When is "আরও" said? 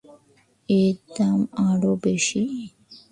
1.67-1.91